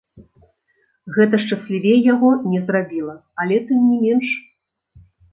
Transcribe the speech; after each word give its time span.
Гэта 1.17 1.35
шчаслівей 1.43 1.99
яго 2.13 2.31
не 2.53 2.61
зрабіла, 2.69 3.15
але 3.43 3.59
тым 3.67 3.79
не 3.91 3.99
менш. 4.05 4.29